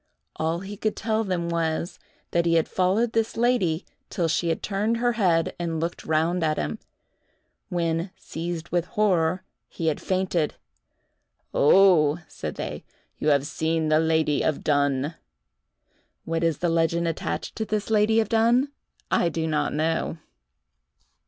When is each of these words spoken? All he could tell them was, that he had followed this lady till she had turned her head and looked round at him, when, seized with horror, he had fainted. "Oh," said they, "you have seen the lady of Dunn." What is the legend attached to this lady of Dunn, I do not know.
All 0.35 0.61
he 0.61 0.77
could 0.77 0.95
tell 0.95 1.23
them 1.23 1.47
was, 1.47 1.99
that 2.31 2.47
he 2.47 2.55
had 2.55 2.67
followed 2.67 3.11
this 3.13 3.37
lady 3.37 3.85
till 4.09 4.27
she 4.27 4.49
had 4.49 4.63
turned 4.63 4.97
her 4.97 5.11
head 5.11 5.53
and 5.59 5.79
looked 5.79 6.05
round 6.05 6.43
at 6.43 6.57
him, 6.57 6.79
when, 7.69 8.09
seized 8.17 8.69
with 8.69 8.85
horror, 8.85 9.43
he 9.69 9.85
had 9.89 10.01
fainted. 10.01 10.55
"Oh," 11.53 12.17
said 12.27 12.55
they, 12.55 12.83
"you 13.19 13.27
have 13.27 13.45
seen 13.45 13.89
the 13.89 13.99
lady 13.99 14.41
of 14.43 14.63
Dunn." 14.63 15.13
What 16.25 16.43
is 16.43 16.57
the 16.57 16.69
legend 16.69 17.07
attached 17.07 17.55
to 17.57 17.65
this 17.65 17.91
lady 17.91 18.19
of 18.19 18.27
Dunn, 18.27 18.69
I 19.11 19.29
do 19.29 19.45
not 19.45 19.71
know. 19.71 20.17